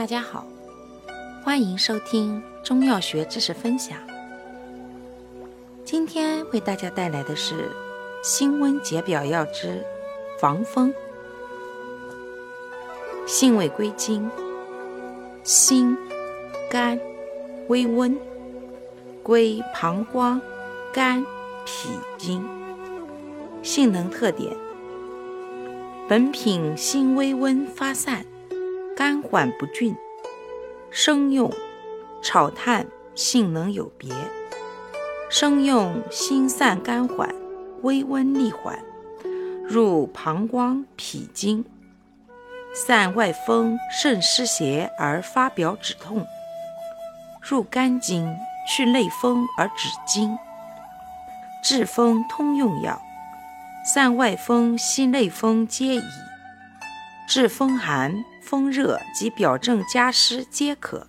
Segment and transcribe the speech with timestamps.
[0.00, 0.46] 大家好，
[1.44, 3.98] 欢迎收听中药学知识分享。
[5.84, 7.68] 今天为大家带来的是
[8.22, 9.84] 辛温解表药之
[10.40, 10.90] 防风。
[13.26, 14.30] 性味归经：
[15.44, 15.94] 辛、
[16.70, 16.98] 甘、
[17.68, 18.18] 微温，
[19.22, 20.40] 归膀胱、
[20.94, 21.22] 肝、
[21.66, 22.42] 脾经。
[23.62, 24.56] 性能特点：
[26.08, 28.24] 本品辛微温发散。
[28.96, 29.96] 甘缓不峻，
[30.90, 31.50] 生用
[32.22, 34.12] 炒炭性能有别。
[35.30, 37.34] 生用辛散甘缓，
[37.82, 38.78] 微温利缓，
[39.64, 41.64] 入膀胱脾经，
[42.74, 46.24] 散外风肾湿邪而发表止痛；
[47.40, 48.36] 入肝经
[48.68, 50.36] 去内风而止惊。
[51.62, 53.00] 治风通用药，
[53.84, 56.02] 散外风息内风皆宜。
[57.30, 58.24] 治风寒。
[58.42, 61.06] 风热及表证加湿皆可，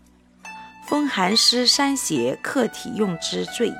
[0.85, 3.73] 风寒湿三邪客体用之最宜。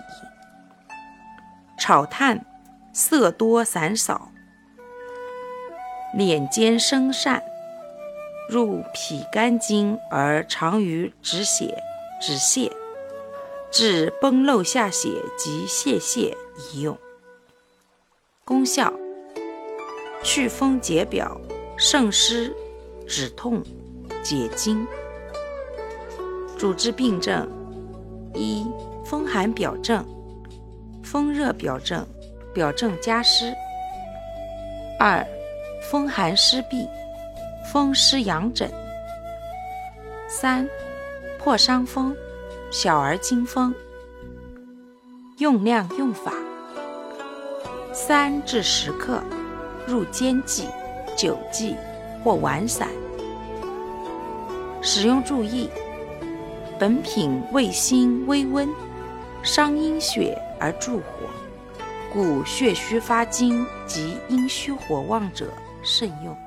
[1.78, 2.44] 炒炭
[2.92, 4.32] 色多散少，
[6.18, 7.44] 敛间生善，
[8.50, 11.78] 入脾肝经而常于止血、
[12.20, 12.72] 止泻，
[13.70, 16.36] 治崩漏下血及泄泻
[16.74, 16.98] 宜用。
[18.44, 18.92] 功效：
[20.24, 21.40] 祛风解表，
[21.82, 22.56] 胜湿。
[23.08, 23.62] 止痛、
[24.24, 24.86] 解痉。
[26.56, 27.50] 主治病症：
[28.36, 28.66] 一、
[29.04, 30.06] 风寒表症、
[31.04, 32.06] 风热表症、
[32.54, 33.52] 表症加湿；
[35.00, 35.26] 二、
[35.90, 36.88] 风寒湿痹、
[37.74, 38.70] 风湿痒疹；
[40.30, 40.70] 三、
[41.40, 42.16] 破伤风、
[42.72, 43.74] 小儿惊风。
[45.40, 46.32] 用量用法：
[47.92, 49.20] 三至十克，
[49.88, 50.68] 入煎剂、
[51.22, 51.76] 酒剂。
[52.24, 52.88] 或丸散。
[54.80, 55.68] 使用注意：
[56.78, 58.70] 本品味辛微温，
[59.42, 61.04] 伤阴血而助火，
[62.14, 65.52] 故血虚发精及阴虚火旺者
[65.82, 66.38] 慎用。